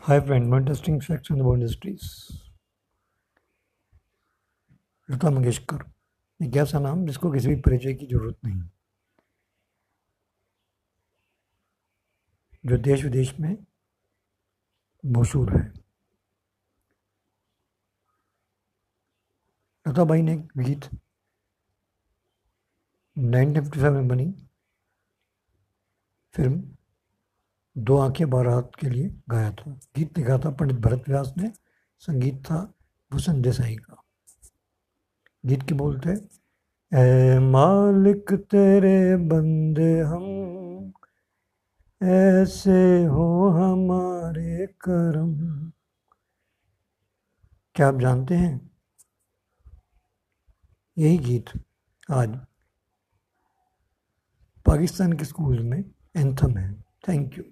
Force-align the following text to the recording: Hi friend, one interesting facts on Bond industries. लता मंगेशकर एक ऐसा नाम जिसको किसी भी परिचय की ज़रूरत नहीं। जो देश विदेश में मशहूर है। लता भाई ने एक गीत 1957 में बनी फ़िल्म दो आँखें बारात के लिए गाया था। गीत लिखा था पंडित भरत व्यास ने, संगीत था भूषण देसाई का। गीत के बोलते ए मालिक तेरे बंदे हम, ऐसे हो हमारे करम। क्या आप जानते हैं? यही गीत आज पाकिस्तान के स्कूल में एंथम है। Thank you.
Hi 0.00 0.20
friend, 0.20 0.48
one 0.48 0.60
interesting 0.60 1.00
facts 1.00 1.30
on 1.30 1.42
Bond 1.42 1.62
industries. 1.62 2.04
लता 5.10 5.30
मंगेशकर 5.30 5.92
एक 6.46 6.56
ऐसा 6.56 6.78
नाम 6.78 7.06
जिसको 7.06 7.32
किसी 7.32 7.48
भी 7.48 7.56
परिचय 7.56 7.94
की 7.94 8.06
ज़रूरत 8.06 8.36
नहीं। 8.44 8.62
जो 12.66 12.78
देश 12.78 13.04
विदेश 13.04 13.40
में 13.40 13.66
मशहूर 15.06 15.56
है। 15.56 15.72
लता 19.88 20.04
भाई 20.04 20.22
ने 20.22 20.34
एक 20.34 20.48
गीत 20.58 20.90
1957 23.18 23.92
में 23.92 24.08
बनी 24.08 24.32
फ़िल्म 26.32 26.69
दो 27.78 27.98
आँखें 27.98 28.30
बारात 28.30 28.72
के 28.80 28.90
लिए 28.90 29.20
गाया 29.28 29.52
था। 29.52 29.80
गीत 29.96 30.18
लिखा 30.18 30.38
था 30.38 30.50
पंडित 30.50 30.76
भरत 30.76 31.04
व्यास 31.08 31.34
ने, 31.38 31.52
संगीत 31.98 32.44
था 32.44 32.74
भूषण 33.12 33.42
देसाई 33.42 33.76
का। 33.76 34.04
गीत 35.46 35.62
के 35.62 35.74
बोलते 35.74 36.10
ए 36.94 37.38
मालिक 37.38 38.32
तेरे 38.32 39.16
बंदे 39.16 40.00
हम, 40.00 40.92
ऐसे 42.02 43.04
हो 43.04 43.48
हमारे 43.48 44.66
करम। 44.66 45.70
क्या 47.74 47.88
आप 47.88 48.00
जानते 48.00 48.34
हैं? 48.34 48.70
यही 50.98 51.18
गीत 51.18 51.44
आज 52.10 52.28
पाकिस्तान 54.66 55.12
के 55.12 55.24
स्कूल 55.24 55.62
में 55.62 55.84
एंथम 56.16 56.56
है। 56.56 56.84
Thank 57.08 57.38
you. 57.38 57.44